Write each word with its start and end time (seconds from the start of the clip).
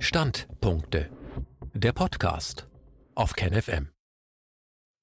Standpunkte. 0.00 1.10
Der 1.74 1.92
Podcast 1.92 2.68
auf 3.16 3.32
KenFM. 3.32 3.88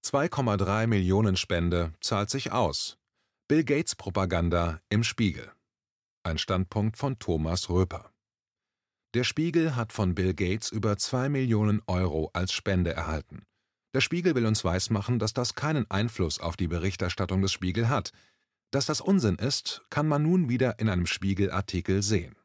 2,3 0.06 0.87
Millionen 0.87 1.35
Spende 1.35 1.93
zahlt 2.00 2.29
sich 2.29 2.53
aus. 2.53 2.97
Bill 3.50 3.66
Gates 3.66 3.95
Propaganda 3.95 4.79
im 4.87 5.03
Spiegel. 5.03 5.51
Ein 6.23 6.37
Standpunkt 6.37 6.95
von 6.95 7.19
Thomas 7.19 7.69
Röper. 7.69 8.13
Der 9.13 9.25
Spiegel 9.25 9.75
hat 9.75 9.91
von 9.91 10.16
Bill 10.16 10.34
Gates 10.34 10.71
über 10.71 10.98
2 10.98 11.27
Millionen 11.27 11.82
Euro 11.88 12.30
als 12.32 12.54
Spende 12.54 12.93
erhalten. 12.93 13.43
Der 13.93 14.02
Spiegel 14.02 14.34
will 14.34 14.46
uns 14.46 14.64
weismachen, 14.64 15.20
dass 15.20 15.34
das 15.34 15.55
keinen 15.55 15.91
Einfluss 15.91 16.39
auf 16.39 16.55
die 16.55 16.70
Berichterstattung 16.70 17.41
des 17.41 17.52
Spiegel 17.52 17.89
hat. 17.89 18.12
Dass 18.71 18.86
das 18.86 19.02
Unsinn 19.02 19.36
ist, 19.36 19.84
kann 19.89 20.07
man 20.07 20.23
nun 20.23 20.48
wieder 20.48 20.80
in 20.80 20.88
einem 20.88 21.05
Spiegel-Artikel 21.05 22.02
sehen. 22.02 22.38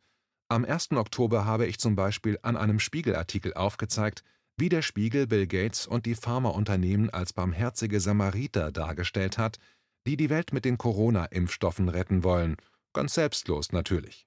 Am 0.49 0.65
1. 0.65 0.91
Oktober 0.93 1.45
habe 1.45 1.67
ich 1.67 1.79
zum 1.79 1.95
Beispiel 1.95 2.39
an 2.43 2.57
einem 2.57 2.81
Spiegelartikel 2.81 3.55
aufgezeigt, 3.55 4.25
wie 4.57 4.69
der 4.69 4.83
Spiegel 4.83 5.27
Bill 5.27 5.47
Gates 5.47 5.87
und 5.87 6.05
die 6.05 6.15
Pharmaunternehmen 6.15 7.11
als 7.11 7.33
barmherzige 7.33 8.01
Samariter 8.01 8.73
dargestellt 8.73 9.39
hat, 9.39 9.59
die 10.07 10.17
die 10.17 10.31
Welt 10.31 10.53
mit 10.53 10.65
den 10.65 10.79
Corona-Impfstoffen 10.79 11.89
retten 11.89 12.25
wollen, 12.25 12.57
ganz 12.93 13.15
selbstlos 13.15 13.73
natürlich. 13.73 14.27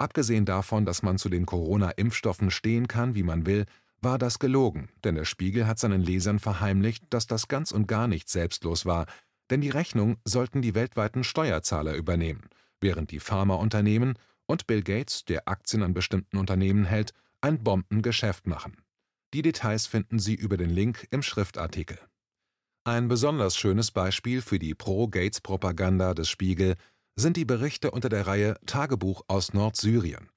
Abgesehen 0.00 0.46
davon, 0.46 0.86
dass 0.86 1.02
man 1.02 1.18
zu 1.18 1.28
den 1.28 1.44
Corona-Impfstoffen 1.44 2.50
stehen 2.50 2.88
kann, 2.88 3.14
wie 3.14 3.22
man 3.22 3.44
will, 3.44 3.66
war 4.00 4.16
das 4.16 4.38
gelogen, 4.38 4.88
denn 5.04 5.14
der 5.14 5.26
Spiegel 5.26 5.66
hat 5.66 5.78
seinen 5.78 6.00
Lesern 6.00 6.38
verheimlicht, 6.38 7.04
dass 7.10 7.26
das 7.26 7.48
ganz 7.48 7.70
und 7.70 7.86
gar 7.86 8.08
nicht 8.08 8.30
selbstlos 8.30 8.86
war, 8.86 9.04
denn 9.50 9.60
die 9.60 9.68
Rechnung 9.68 10.16
sollten 10.24 10.62
die 10.62 10.74
weltweiten 10.74 11.22
Steuerzahler 11.22 11.96
übernehmen, 11.96 12.48
während 12.80 13.10
die 13.10 13.20
Pharmaunternehmen 13.20 14.14
und 14.46 14.66
Bill 14.66 14.82
Gates, 14.82 15.26
der 15.26 15.46
Aktien 15.48 15.82
an 15.82 15.92
bestimmten 15.92 16.38
Unternehmen 16.38 16.86
hält, 16.86 17.12
ein 17.42 17.62
Bombengeschäft 17.62 18.46
machen. 18.46 18.78
Die 19.34 19.42
Details 19.42 19.86
finden 19.86 20.18
Sie 20.18 20.34
über 20.34 20.56
den 20.56 20.70
Link 20.70 21.08
im 21.10 21.20
Schriftartikel. 21.20 21.98
Ein 22.84 23.08
besonders 23.08 23.54
schönes 23.54 23.90
Beispiel 23.90 24.40
für 24.40 24.58
die 24.58 24.74
Pro-Gates-Propaganda 24.74 26.14
des 26.14 26.30
Spiegel 26.30 26.76
sind 27.20 27.36
die 27.36 27.44
Berichte 27.44 27.90
unter 27.90 28.08
der 28.08 28.26
Reihe 28.26 28.56
Tagebuch 28.66 29.22
aus 29.28 29.52
Nordsyrien. 29.52 30.30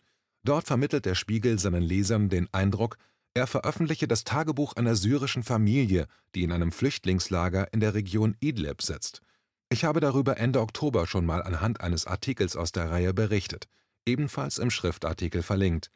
Dort 0.43 0.67
vermittelt 0.67 1.05
der 1.05 1.15
Spiegel 1.15 1.57
seinen 1.57 1.81
Lesern 1.81 2.29
den 2.29 2.53
Eindruck, 2.53 2.97
er 3.33 3.47
veröffentliche 3.47 4.07
das 4.07 4.25
Tagebuch 4.25 4.73
einer 4.73 4.95
syrischen 4.95 5.41
Familie, 5.41 6.07
die 6.35 6.43
in 6.43 6.51
einem 6.51 6.71
Flüchtlingslager 6.71 7.71
in 7.73 7.79
der 7.79 7.95
Region 7.95 8.35
Idlib 8.41 8.83
sitzt. 8.83 9.21
Ich 9.69 9.85
habe 9.85 10.01
darüber 10.01 10.37
Ende 10.37 10.59
Oktober 10.59 11.07
schon 11.07 11.25
mal 11.25 11.41
anhand 11.41 11.81
eines 11.81 12.05
Artikels 12.05 12.55
aus 12.55 12.73
der 12.73 12.91
Reihe 12.91 13.13
berichtet, 13.13 13.67
ebenfalls 14.05 14.59
im 14.59 14.69
Schriftartikel 14.69 15.41
verlinkt. 15.41 15.89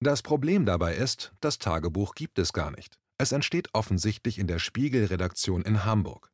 Das 0.00 0.22
Problem 0.22 0.64
dabei 0.64 0.94
ist, 0.94 1.32
das 1.40 1.58
Tagebuch 1.58 2.14
gibt 2.14 2.38
es 2.38 2.52
gar 2.52 2.70
nicht. 2.70 2.98
Es 3.18 3.32
entsteht 3.32 3.70
offensichtlich 3.72 4.38
in 4.38 4.46
der 4.46 4.58
Spiegel-Redaktion 4.58 5.62
in 5.62 5.84
Hamburg. 5.84 6.30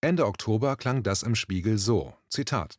Ende 0.00 0.26
Oktober 0.26 0.76
klang 0.76 1.02
das 1.02 1.22
im 1.22 1.34
Spiegel 1.34 1.78
so: 1.78 2.14
Zitat 2.28 2.78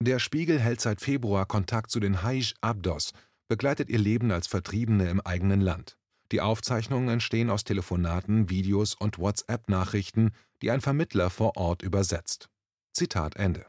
der 0.00 0.18
Spiegel 0.18 0.60
hält 0.60 0.80
seit 0.80 1.00
Februar 1.00 1.46
Kontakt 1.46 1.90
zu 1.90 2.00
den 2.00 2.22
Hajj 2.22 2.54
Abdos, 2.60 3.12
begleitet 3.48 3.88
ihr 3.88 3.98
Leben 3.98 4.30
als 4.30 4.46
Vertriebene 4.46 5.08
im 5.08 5.20
eigenen 5.20 5.60
Land. 5.60 5.96
Die 6.32 6.40
Aufzeichnungen 6.40 7.08
entstehen 7.08 7.50
aus 7.50 7.64
Telefonaten, 7.64 8.50
Videos 8.50 8.94
und 8.94 9.18
WhatsApp-Nachrichten, 9.18 10.32
die 10.62 10.70
ein 10.70 10.80
Vermittler 10.80 11.30
vor 11.30 11.56
Ort 11.56 11.82
übersetzt. 11.82 12.48
Zitat 12.92 13.36
Ende. 13.36 13.66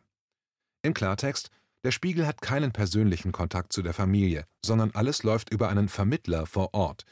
Im 0.82 0.94
Klartext, 0.94 1.50
der 1.84 1.92
Spiegel 1.92 2.26
hat 2.26 2.42
keinen 2.42 2.72
persönlichen 2.72 3.32
Kontakt 3.32 3.72
zu 3.72 3.82
der 3.82 3.94
Familie, 3.94 4.46
sondern 4.66 4.92
alles 4.92 5.24
läuft 5.24 5.52
über 5.52 5.70
einen 5.70 5.90
Vermittler 5.90 6.46
vor 6.46 6.74
Ort. 6.74 7.06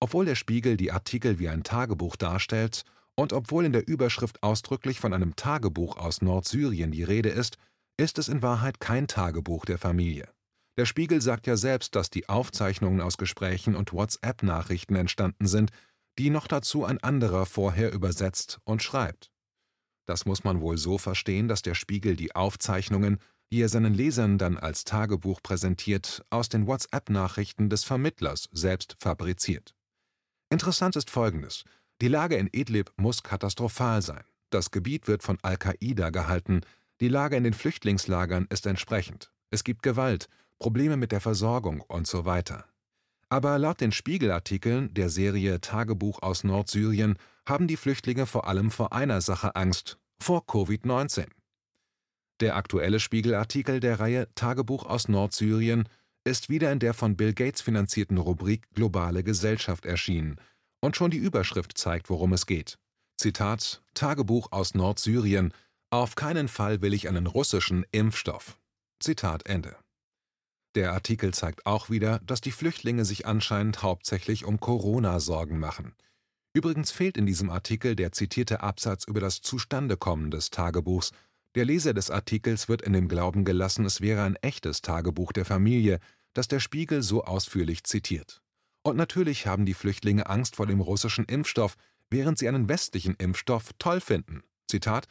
Obwohl 0.00 0.24
der 0.24 0.36
Spiegel 0.36 0.76
die 0.76 0.92
Artikel 0.92 1.38
wie 1.38 1.48
ein 1.48 1.64
Tagebuch 1.64 2.16
darstellt 2.16 2.84
und 3.14 3.32
obwohl 3.32 3.64
in 3.64 3.72
der 3.72 3.86
Überschrift 3.88 4.42
ausdrücklich 4.42 5.00
von 5.00 5.12
einem 5.12 5.36
Tagebuch 5.36 5.96
aus 5.96 6.22
Nordsyrien 6.22 6.92
die 6.92 7.04
Rede 7.04 7.28
ist, 7.28 7.58
ist 8.02 8.18
es 8.18 8.28
in 8.28 8.42
Wahrheit 8.42 8.80
kein 8.80 9.06
Tagebuch 9.06 9.64
der 9.64 9.78
Familie. 9.78 10.28
Der 10.76 10.86
Spiegel 10.86 11.22
sagt 11.22 11.46
ja 11.46 11.56
selbst, 11.56 11.94
dass 11.94 12.10
die 12.10 12.28
Aufzeichnungen 12.28 13.00
aus 13.00 13.16
Gesprächen 13.16 13.76
und 13.76 13.92
WhatsApp-Nachrichten 13.92 14.96
entstanden 14.96 15.46
sind, 15.46 15.70
die 16.18 16.28
noch 16.28 16.48
dazu 16.48 16.84
ein 16.84 16.98
anderer 16.98 17.46
vorher 17.46 17.92
übersetzt 17.92 18.58
und 18.64 18.82
schreibt. 18.82 19.30
Das 20.06 20.26
muss 20.26 20.42
man 20.42 20.60
wohl 20.60 20.78
so 20.78 20.98
verstehen, 20.98 21.46
dass 21.46 21.62
der 21.62 21.74
Spiegel 21.74 22.16
die 22.16 22.34
Aufzeichnungen, 22.34 23.18
die 23.52 23.60
er 23.60 23.68
seinen 23.68 23.94
Lesern 23.94 24.36
dann 24.36 24.58
als 24.58 24.82
Tagebuch 24.82 25.40
präsentiert, 25.40 26.24
aus 26.28 26.48
den 26.48 26.66
WhatsApp-Nachrichten 26.66 27.70
des 27.70 27.84
Vermittlers 27.84 28.48
selbst 28.50 28.96
fabriziert. 28.98 29.74
Interessant 30.50 30.96
ist 30.96 31.10
Folgendes. 31.10 31.64
Die 32.00 32.08
Lage 32.08 32.36
in 32.36 32.48
Idlib 32.52 32.92
muss 32.96 33.22
katastrophal 33.22 34.02
sein. 34.02 34.24
Das 34.50 34.70
Gebiet 34.70 35.06
wird 35.06 35.22
von 35.22 35.38
Al-Qaida 35.42 36.10
gehalten, 36.10 36.62
die 37.02 37.08
Lage 37.08 37.36
in 37.36 37.42
den 37.42 37.52
Flüchtlingslagern 37.52 38.46
ist 38.48 38.64
entsprechend. 38.64 39.32
Es 39.50 39.64
gibt 39.64 39.82
Gewalt, 39.82 40.28
Probleme 40.60 40.96
mit 40.96 41.10
der 41.10 41.20
Versorgung 41.20 41.80
und 41.80 42.06
so 42.06 42.26
weiter. 42.26 42.64
Aber 43.28 43.58
laut 43.58 43.80
den 43.80 43.90
Spiegelartikeln 43.90 44.94
der 44.94 45.08
Serie 45.08 45.60
Tagebuch 45.60 46.22
aus 46.22 46.44
Nordsyrien 46.44 47.18
haben 47.44 47.66
die 47.66 47.76
Flüchtlinge 47.76 48.24
vor 48.24 48.46
allem 48.46 48.70
vor 48.70 48.92
einer 48.92 49.20
Sache 49.20 49.56
Angst, 49.56 49.98
vor 50.20 50.44
Covid-19. 50.46 51.26
Der 52.38 52.54
aktuelle 52.54 53.00
Spiegelartikel 53.00 53.80
der 53.80 53.98
Reihe 53.98 54.28
Tagebuch 54.36 54.86
aus 54.86 55.08
Nordsyrien 55.08 55.88
ist 56.22 56.50
wieder 56.50 56.70
in 56.70 56.78
der 56.78 56.94
von 56.94 57.16
Bill 57.16 57.34
Gates 57.34 57.62
finanzierten 57.62 58.18
Rubrik 58.18 58.70
Globale 58.74 59.24
Gesellschaft 59.24 59.86
erschienen, 59.86 60.36
und 60.80 60.94
schon 60.94 61.10
die 61.10 61.18
Überschrift 61.18 61.76
zeigt, 61.76 62.10
worum 62.10 62.32
es 62.32 62.46
geht. 62.46 62.78
Zitat 63.16 63.82
Tagebuch 63.94 64.52
aus 64.52 64.74
Nordsyrien 64.74 65.52
auf 65.92 66.14
keinen 66.14 66.48
Fall 66.48 66.80
will 66.80 66.94
ich 66.94 67.06
einen 67.06 67.26
russischen 67.26 67.84
Impfstoff. 67.92 68.58
Zitat 68.98 69.44
Ende. 69.46 69.76
Der 70.74 70.92
Artikel 70.92 71.34
zeigt 71.34 71.66
auch 71.66 71.90
wieder, 71.90 72.18
dass 72.20 72.40
die 72.40 72.50
Flüchtlinge 72.50 73.04
sich 73.04 73.26
anscheinend 73.26 73.82
hauptsächlich 73.82 74.46
um 74.46 74.58
Corona 74.58 75.20
Sorgen 75.20 75.58
machen. 75.58 75.94
Übrigens 76.54 76.92
fehlt 76.92 77.18
in 77.18 77.26
diesem 77.26 77.50
Artikel 77.50 77.94
der 77.94 78.10
zitierte 78.12 78.62
Absatz 78.62 79.04
über 79.04 79.20
das 79.20 79.42
Zustandekommen 79.42 80.30
des 80.30 80.48
Tagebuchs. 80.48 81.12
Der 81.56 81.66
Leser 81.66 81.92
des 81.92 82.10
Artikels 82.10 82.70
wird 82.70 82.80
in 82.80 82.94
dem 82.94 83.06
Glauben 83.06 83.44
gelassen, 83.44 83.84
es 83.84 84.00
wäre 84.00 84.22
ein 84.22 84.36
echtes 84.36 84.80
Tagebuch 84.80 85.32
der 85.32 85.44
Familie, 85.44 86.00
das 86.32 86.48
der 86.48 86.60
Spiegel 86.60 87.02
so 87.02 87.24
ausführlich 87.24 87.84
zitiert. 87.84 88.40
Und 88.82 88.96
natürlich 88.96 89.46
haben 89.46 89.66
die 89.66 89.74
Flüchtlinge 89.74 90.26
Angst 90.30 90.56
vor 90.56 90.66
dem 90.66 90.80
russischen 90.80 91.26
Impfstoff, 91.26 91.76
während 92.08 92.38
sie 92.38 92.48
einen 92.48 92.70
westlichen 92.70 93.14
Impfstoff 93.16 93.72
toll 93.78 94.00
finden. 94.00 94.42
Zitat 94.68 95.06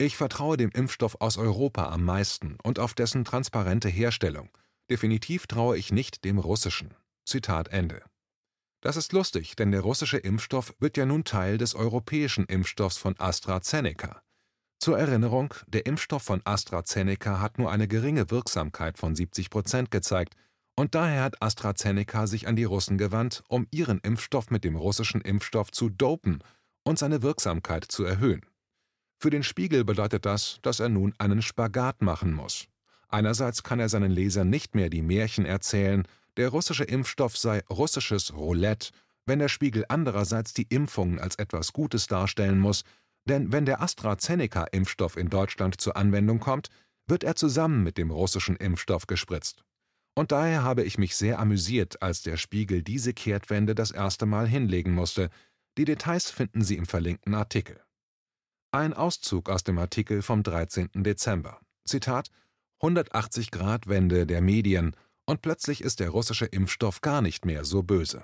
ich 0.00 0.16
vertraue 0.16 0.56
dem 0.56 0.70
Impfstoff 0.70 1.20
aus 1.20 1.36
Europa 1.36 1.90
am 1.90 2.04
meisten 2.04 2.56
und 2.62 2.78
auf 2.78 2.94
dessen 2.94 3.24
transparente 3.24 3.88
Herstellung. 3.88 4.48
Definitiv 4.88 5.46
traue 5.46 5.76
ich 5.76 5.92
nicht 5.92 6.24
dem 6.24 6.38
russischen. 6.38 6.94
Zitat 7.26 7.68
Ende. 7.68 8.02
Das 8.80 8.96
ist 8.96 9.12
lustig, 9.12 9.56
denn 9.56 9.72
der 9.72 9.82
russische 9.82 10.16
Impfstoff 10.16 10.74
wird 10.78 10.96
ja 10.96 11.04
nun 11.04 11.24
Teil 11.24 11.58
des 11.58 11.74
europäischen 11.74 12.46
Impfstoffs 12.46 12.96
von 12.96 13.14
AstraZeneca. 13.18 14.22
Zur 14.78 14.98
Erinnerung, 14.98 15.52
der 15.66 15.84
Impfstoff 15.84 16.22
von 16.22 16.40
AstraZeneca 16.44 17.40
hat 17.40 17.58
nur 17.58 17.70
eine 17.70 17.86
geringe 17.86 18.30
Wirksamkeit 18.30 18.96
von 18.96 19.14
70 19.14 19.50
Prozent 19.50 19.90
gezeigt, 19.90 20.34
und 20.76 20.94
daher 20.94 21.24
hat 21.24 21.42
AstraZeneca 21.42 22.26
sich 22.26 22.48
an 22.48 22.56
die 22.56 22.64
Russen 22.64 22.96
gewandt, 22.96 23.42
um 23.48 23.66
ihren 23.70 23.98
Impfstoff 23.98 24.50
mit 24.50 24.64
dem 24.64 24.76
russischen 24.76 25.20
Impfstoff 25.20 25.70
zu 25.70 25.90
dopen 25.90 26.42
und 26.84 26.98
seine 26.98 27.20
Wirksamkeit 27.20 27.84
zu 27.84 28.04
erhöhen. 28.04 28.46
Für 29.22 29.28
den 29.28 29.42
Spiegel 29.42 29.84
bedeutet 29.84 30.24
das, 30.24 30.60
dass 30.62 30.80
er 30.80 30.88
nun 30.88 31.12
einen 31.18 31.42
Spagat 31.42 32.00
machen 32.00 32.32
muss. 32.32 32.68
Einerseits 33.08 33.62
kann 33.62 33.78
er 33.78 33.90
seinen 33.90 34.10
Lesern 34.10 34.48
nicht 34.48 34.74
mehr 34.74 34.88
die 34.88 35.02
Märchen 35.02 35.44
erzählen, 35.44 36.08
der 36.38 36.48
russische 36.48 36.84
Impfstoff 36.84 37.36
sei 37.36 37.62
russisches 37.68 38.32
Roulette, 38.32 38.92
wenn 39.26 39.38
der 39.38 39.50
Spiegel 39.50 39.84
andererseits 39.88 40.54
die 40.54 40.66
Impfungen 40.70 41.18
als 41.18 41.34
etwas 41.34 41.74
Gutes 41.74 42.06
darstellen 42.06 42.58
muss, 42.58 42.82
denn 43.26 43.52
wenn 43.52 43.66
der 43.66 43.82
AstraZeneca-Impfstoff 43.82 45.18
in 45.18 45.28
Deutschland 45.28 45.78
zur 45.78 45.98
Anwendung 45.98 46.40
kommt, 46.40 46.70
wird 47.06 47.22
er 47.22 47.36
zusammen 47.36 47.82
mit 47.82 47.98
dem 47.98 48.10
russischen 48.10 48.56
Impfstoff 48.56 49.06
gespritzt. 49.06 49.64
Und 50.14 50.32
daher 50.32 50.62
habe 50.62 50.82
ich 50.82 50.96
mich 50.96 51.14
sehr 51.14 51.40
amüsiert, 51.40 52.00
als 52.00 52.22
der 52.22 52.38
Spiegel 52.38 52.82
diese 52.82 53.12
Kehrtwende 53.12 53.74
das 53.74 53.90
erste 53.90 54.24
Mal 54.24 54.48
hinlegen 54.48 54.94
musste. 54.94 55.28
Die 55.76 55.84
Details 55.84 56.30
finden 56.30 56.64
Sie 56.64 56.76
im 56.76 56.86
verlinkten 56.86 57.34
Artikel. 57.34 57.82
Ein 58.72 58.94
Auszug 58.94 59.50
aus 59.50 59.64
dem 59.64 59.78
Artikel 59.78 60.22
vom 60.22 60.44
13. 60.44 60.90
Dezember. 60.94 61.58
Zitat 61.84 62.30
180 62.80 63.50
Grad 63.50 63.88
Wende 63.88 64.26
der 64.26 64.40
Medien 64.40 64.94
und 65.26 65.42
plötzlich 65.42 65.80
ist 65.80 65.98
der 65.98 66.10
russische 66.10 66.46
Impfstoff 66.46 67.00
gar 67.00 67.20
nicht 67.20 67.44
mehr 67.44 67.64
so 67.64 67.82
böse. 67.82 68.22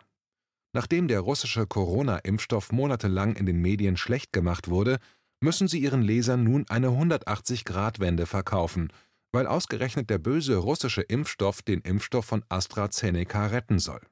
Nachdem 0.73 1.09
der 1.09 1.19
russische 1.19 1.67
Corona-Impfstoff 1.67 2.71
monatelang 2.71 3.35
in 3.35 3.45
den 3.45 3.61
Medien 3.61 3.97
schlecht 3.97 4.33
gemacht 4.33 4.69
wurde, 4.69 4.99
müssen 5.41 5.67
sie 5.67 5.81
ihren 5.81 6.03
Lesern 6.03 6.45
nun 6.45 6.65
eine 6.69 6.91
180-Grad-Wende 6.91 8.27
verkaufen, 8.27 8.93
weil 9.33 9.49
ausgerechnet 9.49 10.11
der 10.11 10.19
böse 10.19 10.59
russische 10.59 11.03
Impfstoff 11.03 11.63
den 11.63 11.81
Impfstoff 11.81 12.27
von 12.27 12.45
AstraZeneca 12.49 13.47
retten 13.49 13.81
soll. 13.81 14.03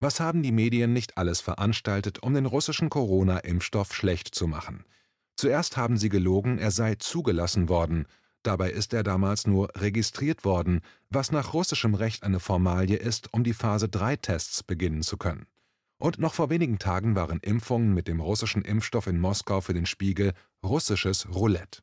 Was 0.00 0.18
haben 0.18 0.42
die 0.42 0.50
Medien 0.50 0.92
nicht 0.92 1.18
alles 1.18 1.40
veranstaltet, 1.40 2.20
um 2.20 2.34
den 2.34 2.46
russischen 2.46 2.90
Corona-Impfstoff 2.90 3.94
schlecht 3.94 4.34
zu 4.34 4.48
machen? 4.48 4.84
Zuerst 5.42 5.76
haben 5.76 5.96
sie 5.96 6.08
gelogen, 6.08 6.58
er 6.58 6.70
sei 6.70 6.94
zugelassen 6.94 7.68
worden, 7.68 8.06
dabei 8.44 8.70
ist 8.70 8.94
er 8.94 9.02
damals 9.02 9.44
nur 9.44 9.70
registriert 9.74 10.44
worden, 10.44 10.82
was 11.10 11.32
nach 11.32 11.52
russischem 11.52 11.96
Recht 11.96 12.22
eine 12.22 12.38
Formalie 12.38 12.96
ist, 12.96 13.34
um 13.34 13.42
die 13.42 13.52
Phase-3-Tests 13.52 14.62
beginnen 14.62 15.02
zu 15.02 15.16
können. 15.16 15.48
Und 15.98 16.20
noch 16.20 16.34
vor 16.34 16.48
wenigen 16.48 16.78
Tagen 16.78 17.16
waren 17.16 17.40
Impfungen 17.40 17.92
mit 17.92 18.06
dem 18.06 18.20
russischen 18.20 18.62
Impfstoff 18.62 19.08
in 19.08 19.18
Moskau 19.18 19.60
für 19.60 19.74
den 19.74 19.84
Spiegel 19.84 20.32
russisches 20.64 21.28
Roulette. 21.34 21.82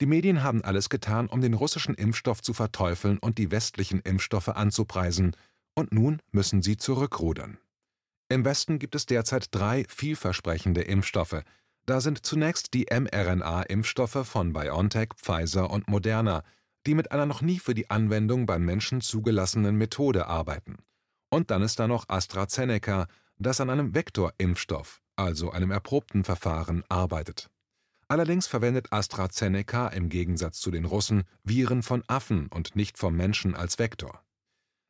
Die 0.00 0.06
Medien 0.06 0.44
haben 0.44 0.62
alles 0.62 0.88
getan, 0.88 1.26
um 1.26 1.40
den 1.40 1.54
russischen 1.54 1.96
Impfstoff 1.96 2.42
zu 2.42 2.54
verteufeln 2.54 3.18
und 3.18 3.38
die 3.38 3.50
westlichen 3.50 4.02
Impfstoffe 4.02 4.50
anzupreisen, 4.50 5.34
und 5.74 5.92
nun 5.92 6.22
müssen 6.30 6.62
sie 6.62 6.76
zurückrudern. 6.76 7.58
Im 8.28 8.44
Westen 8.44 8.78
gibt 8.78 8.94
es 8.94 9.06
derzeit 9.06 9.48
drei 9.50 9.84
vielversprechende 9.88 10.82
Impfstoffe. 10.82 11.42
Da 11.86 12.00
sind 12.00 12.24
zunächst 12.24 12.72
die 12.72 12.86
mRNA-Impfstoffe 12.90 14.26
von 14.26 14.52
BioNTech, 14.52 15.10
Pfizer 15.16 15.70
und 15.70 15.88
Moderna, 15.88 16.42
die 16.86 16.94
mit 16.94 17.12
einer 17.12 17.26
noch 17.26 17.42
nie 17.42 17.58
für 17.58 17.74
die 17.74 17.90
Anwendung 17.90 18.46
beim 18.46 18.64
Menschen 18.64 19.00
zugelassenen 19.00 19.76
Methode 19.76 20.26
arbeiten. 20.26 20.78
Und 21.30 21.50
dann 21.50 21.62
ist 21.62 21.78
da 21.78 21.86
noch 21.86 22.08
AstraZeneca, 22.08 23.06
das 23.38 23.60
an 23.60 23.68
einem 23.68 23.94
Vektorimpfstoff, 23.94 25.02
also 25.16 25.50
einem 25.50 25.70
erprobten 25.70 26.24
Verfahren, 26.24 26.84
arbeitet. 26.88 27.50
Allerdings 28.08 28.46
verwendet 28.46 28.92
AstraZeneca 28.92 29.88
im 29.88 30.08
Gegensatz 30.08 30.60
zu 30.60 30.70
den 30.70 30.84
Russen 30.84 31.24
Viren 31.42 31.82
von 31.82 32.02
Affen 32.06 32.48
und 32.48 32.76
nicht 32.76 32.98
vom 32.98 33.16
Menschen 33.16 33.54
als 33.54 33.78
Vektor. 33.78 34.23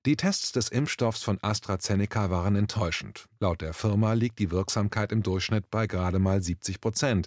Die 0.06 0.16
Tests 0.16 0.52
des 0.52 0.68
Impfstoffs 0.68 1.22
von 1.22 1.38
AstraZeneca 1.40 2.28
waren 2.28 2.56
enttäuschend. 2.56 3.24
Laut 3.40 3.62
der 3.62 3.72
Firma 3.72 4.12
liegt 4.12 4.38
die 4.38 4.50
Wirksamkeit 4.50 5.12
im 5.12 5.22
Durchschnitt 5.22 5.70
bei 5.70 5.86
gerade 5.86 6.18
mal 6.18 6.42
70 6.42 6.82
Prozent. 6.82 7.26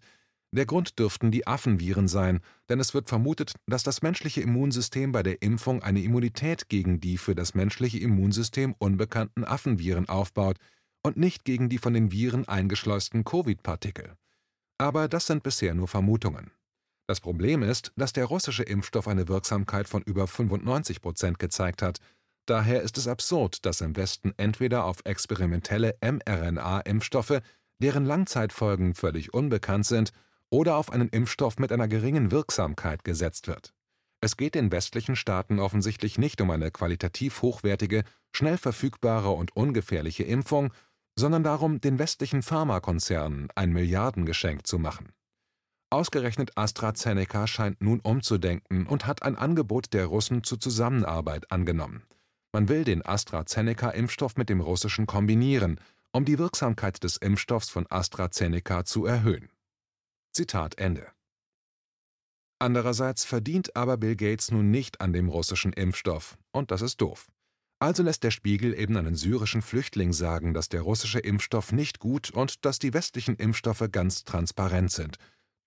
Der 0.51 0.67
Grund 0.67 0.99
dürften 0.99 1.31
die 1.31 1.47
Affenviren 1.47 2.07
sein, 2.07 2.39
denn 2.69 2.79
es 2.79 2.93
wird 2.93 3.09
vermutet, 3.09 3.55
dass 3.65 3.81
das 3.81 4.03
menschliche 4.03 4.41
Immunsystem 4.41 5.11
bei 5.11 5.23
der 5.23 5.41
Impfung 5.41 5.81
eine 5.81 6.01
Immunität 6.01 6.69
gegen 6.69 6.99
die 6.99 7.17
für 7.17 7.33
das 7.33 7.55
menschliche 7.55 7.97
Immunsystem 7.97 8.75
unbekannten 8.77 9.43
Affenviren 9.43 10.07
aufbaut 10.07 10.57
und 11.01 11.17
nicht 11.17 11.45
gegen 11.45 11.69
die 11.69 11.79
von 11.79 11.95
den 11.95 12.11
Viren 12.11 12.47
eingeschleusten 12.47 13.23
Covid-Partikel. 13.23 14.13
Aber 14.77 15.07
das 15.07 15.25
sind 15.25 15.41
bisher 15.41 15.73
nur 15.73 15.87
Vermutungen. 15.87 16.51
Das 17.07 17.21
Problem 17.21 17.63
ist, 17.63 17.91
dass 17.95 18.13
der 18.13 18.25
russische 18.25 18.63
Impfstoff 18.63 19.07
eine 19.07 19.27
Wirksamkeit 19.27 19.87
von 19.87 20.03
über 20.03 20.27
95 20.27 21.01
Prozent 21.01 21.39
gezeigt 21.39 21.81
hat. 21.81 21.99
Daher 22.47 22.81
ist 22.81 22.97
es 22.97 23.09
absurd, 23.09 23.65
dass 23.65 23.81
im 23.81 23.97
Westen 23.97 24.33
entweder 24.37 24.85
auf 24.85 24.99
experimentelle 25.03 25.97
mRNA-Impfstoffe, 26.01 27.41
deren 27.79 28.05
Langzeitfolgen 28.05 28.95
völlig 28.95 29.33
unbekannt 29.33 29.85
sind, 29.85 30.11
oder 30.49 30.77
auf 30.77 30.91
einen 30.91 31.09
Impfstoff 31.09 31.59
mit 31.59 31.73
einer 31.73 31.89
geringen 31.89 32.31
Wirksamkeit 32.31 33.03
gesetzt 33.03 33.49
wird. 33.49 33.73
Es 34.21 34.37
geht 34.37 34.55
den 34.55 34.71
westlichen 34.71 35.17
Staaten 35.17 35.59
offensichtlich 35.59 36.17
nicht 36.17 36.39
um 36.39 36.49
eine 36.49 36.71
qualitativ 36.71 37.41
hochwertige, 37.41 38.03
schnell 38.31 38.57
verfügbare 38.57 39.31
und 39.31 39.55
ungefährliche 39.57 40.23
Impfung, 40.23 40.73
sondern 41.19 41.43
darum, 41.43 41.81
den 41.81 41.99
westlichen 41.99 42.43
Pharmakonzernen 42.43 43.49
ein 43.55 43.73
Milliardengeschenk 43.73 44.65
zu 44.65 44.79
machen. 44.79 45.11
Ausgerechnet 45.89 46.57
AstraZeneca 46.57 47.45
scheint 47.45 47.81
nun 47.81 47.99
umzudenken 47.99 48.87
und 48.87 49.05
hat 49.05 49.23
ein 49.23 49.35
Angebot 49.35 49.93
der 49.93 50.05
Russen 50.05 50.43
zur 50.43 50.61
Zusammenarbeit 50.61 51.51
angenommen. 51.51 52.03
Man 52.57 52.69
will 52.69 52.83
den 52.83 53.05
AstraZeneca-Impfstoff 53.05 54.35
mit 54.35 54.49
dem 54.49 54.61
russischen 54.61 55.05
kombinieren, 55.05 55.79
um 56.11 56.25
die 56.25 56.39
Wirksamkeit 56.39 57.03
des 57.03 57.17
Impfstoffs 57.17 57.69
von 57.69 57.85
AstraZeneca 57.87 58.83
zu 58.83 59.05
erhöhen. 59.05 59.51
Zitat 60.31 60.79
Ende. 60.79 61.05
Andererseits 62.57 63.25
verdient 63.25 63.75
aber 63.75 63.97
Bill 63.97 64.15
Gates 64.15 64.49
nun 64.49 64.71
nicht 64.71 65.01
an 65.01 65.13
dem 65.13 65.29
russischen 65.29 65.71
Impfstoff, 65.71 66.39
und 66.51 66.71
das 66.71 66.81
ist 66.81 66.99
doof. 66.99 67.27
Also 67.77 68.01
lässt 68.01 68.23
der 68.23 68.31
Spiegel 68.31 68.73
eben 68.73 68.97
einen 68.97 69.13
syrischen 69.13 69.61
Flüchtling 69.61 70.11
sagen, 70.11 70.55
dass 70.55 70.67
der 70.67 70.81
russische 70.81 71.19
Impfstoff 71.19 71.71
nicht 71.71 71.99
gut 71.99 72.31
und 72.31 72.65
dass 72.65 72.79
die 72.79 72.95
westlichen 72.95 73.35
Impfstoffe 73.35 73.87
ganz 73.91 74.23
transparent 74.23 74.91
sind. 74.91 75.17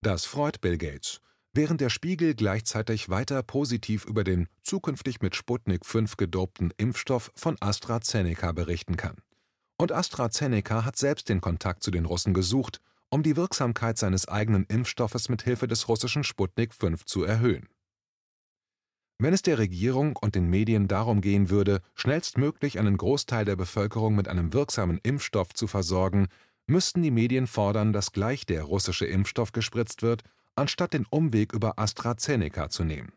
Das 0.03 0.25
freut 0.25 0.61
Bill 0.61 0.77
Gates, 0.77 1.21
während 1.53 1.81
der 1.81 1.91
Spiegel 1.91 2.35
gleichzeitig 2.35 3.09
weiter 3.09 3.43
positiv 3.43 4.05
über 4.05 4.25
den 4.25 4.49
zukünftig 4.63 5.21
mit 5.21 5.35
Sputnik 5.35 5.85
5 5.85 6.17
gedopten 6.17 6.73
Impfstoff 6.77 7.33
von 7.35 7.57
AstraZeneca 7.61 8.53
berichten 8.53 8.97
kann. 8.97 9.17
Und 9.77 9.93
AstraZeneca 9.93 10.85
hat 10.85 10.97
selbst 10.97 11.29
den 11.29 11.41
Kontakt 11.41 11.83
zu 11.83 11.91
den 11.91 12.05
Russen 12.05 12.35
gesucht, 12.35 12.81
um 13.09 13.23
die 13.23 13.37
Wirksamkeit 13.37 13.99
seines 13.99 14.29
eigenen 14.29 14.65
Impfstoffes 14.67 15.29
mit 15.29 15.43
Hilfe 15.43 15.67
des 15.67 15.89
russischen 15.89 16.23
Sputnik 16.23 16.75
5 16.75 17.05
zu 17.05 17.25
erhöhen. 17.25 17.69
Wenn 19.19 19.35
es 19.35 19.43
der 19.43 19.59
Regierung 19.59 20.17
und 20.17 20.35
den 20.35 20.49
Medien 20.49 20.89
darum 20.89 21.21
gehen 21.21 21.51
würde, 21.51 21.83
schnellstmöglich 21.95 22.79
einen 22.79 22.97
Großteil 22.97 23.45
der 23.45 23.57
Bevölkerung 23.57 24.15
mit 24.15 24.29
einem 24.29 24.55
wirksamen 24.55 24.99
Impfstoff 25.03 25.53
zu 25.53 25.67
versorgen, 25.67 26.29
müssten 26.67 27.03
die 27.03 27.11
Medien 27.11 27.47
fordern, 27.47 27.93
dass 27.93 28.13
gleich 28.13 28.47
der 28.47 28.63
russische 28.63 29.05
Impfstoff 29.05 29.53
gespritzt 29.53 30.03
wird, 30.03 30.23
anstatt 30.61 30.93
den 30.93 31.07
Umweg 31.11 31.53
über 31.53 31.79
AstraZeneca 31.79 32.69
zu 32.69 32.85
nehmen. 32.85 33.13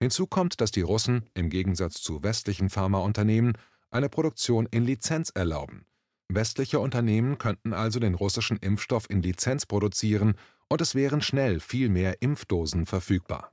Hinzu 0.00 0.26
kommt, 0.26 0.60
dass 0.60 0.70
die 0.70 0.82
Russen, 0.82 1.24
im 1.34 1.48
Gegensatz 1.48 2.02
zu 2.02 2.22
westlichen 2.22 2.70
Pharmaunternehmen, 2.70 3.54
eine 3.90 4.08
Produktion 4.08 4.66
in 4.70 4.84
Lizenz 4.84 5.30
erlauben. 5.30 5.86
Westliche 6.28 6.80
Unternehmen 6.80 7.38
könnten 7.38 7.72
also 7.72 7.98
den 7.98 8.14
russischen 8.14 8.56
Impfstoff 8.58 9.08
in 9.08 9.22
Lizenz 9.22 9.66
produzieren 9.66 10.34
und 10.68 10.80
es 10.80 10.94
wären 10.94 11.20
schnell 11.20 11.60
viel 11.60 11.88
mehr 11.88 12.20
Impfdosen 12.20 12.86
verfügbar. 12.86 13.52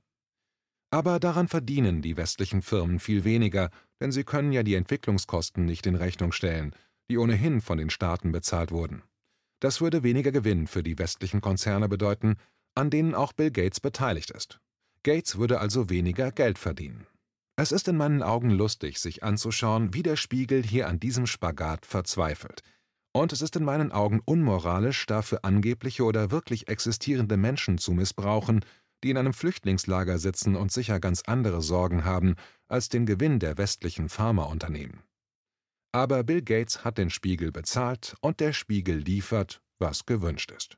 Aber 0.91 1.19
daran 1.19 1.48
verdienen 1.48 2.01
die 2.01 2.17
westlichen 2.17 2.62
Firmen 2.62 3.00
viel 3.00 3.24
weniger, 3.24 3.69
denn 4.01 4.12
sie 4.12 4.24
können 4.24 4.51
ja 4.51 4.63
die 4.63 4.75
Entwicklungskosten 4.75 5.65
nicht 5.65 5.86
in 5.86 5.96
Rechnung 5.96 6.31
stellen, 6.31 6.74
die 7.10 7.17
ohnehin 7.17 7.62
von 7.62 7.77
den 7.77 7.89
Staaten 7.89 8.31
bezahlt 8.31 8.72
wurden. 8.72 9.03
Das 9.60 9.81
würde 9.81 10.03
weniger 10.03 10.31
Gewinn 10.31 10.67
für 10.67 10.84
die 10.84 10.98
westlichen 10.98 11.41
Konzerne 11.41 11.89
bedeuten, 11.89 12.38
an 12.79 12.89
denen 12.89 13.13
auch 13.13 13.33
Bill 13.33 13.51
Gates 13.51 13.79
beteiligt 13.79 14.31
ist. 14.31 14.59
Gates 15.03 15.38
würde 15.38 15.59
also 15.59 15.89
weniger 15.89 16.31
Geld 16.31 16.57
verdienen. 16.57 17.05
Es 17.57 17.74
ist 17.74 17.89
in 17.89 17.98
meinen 17.98 18.24
Augen 18.24 18.50
lustig, 18.50 19.00
sich 19.00 19.21
anzuschauen, 19.21 19.93
wie 19.93 20.01
der 20.01 20.15
Spiegel 20.15 20.63
hier 20.63 20.88
an 20.88 21.00
diesem 21.00 21.27
Spagat 21.27 21.86
verzweifelt. 21.86 22.63
Und 23.12 23.33
es 23.33 23.41
ist 23.41 23.57
in 23.57 23.65
meinen 23.65 23.91
Augen 23.91 24.21
unmoralisch, 24.24 25.05
dafür 25.07 25.43
angebliche 25.43 26.03
oder 26.05 26.31
wirklich 26.31 26.69
existierende 26.69 27.36
Menschen 27.36 27.79
zu 27.79 27.91
missbrauchen, 27.91 28.63
die 29.03 29.09
in 29.09 29.17
einem 29.17 29.33
Flüchtlingslager 29.33 30.17
sitzen 30.17 30.55
und 30.55 30.71
sicher 30.71 31.01
ganz 31.01 31.24
andere 31.25 31.62
Sorgen 31.62 32.05
haben 32.05 32.36
als 32.69 32.88
den 32.88 33.05
Gewinn 33.05 33.39
der 33.39 33.57
westlichen 33.57 34.07
Pharmaunternehmen. 34.07 35.03
Aber 35.91 36.24
Bill 36.24 36.43
Gates 36.43 36.86
hat 36.86 36.98
den 36.98 37.09
Spiegel 37.09 37.51
bezahlt 37.51 38.15
und 38.21 38.39
der 38.39 38.53
Spiegel 38.53 39.00
liefert, 39.00 39.62
was 39.79 40.05
gewünscht 40.05 40.51
ist. 40.51 40.77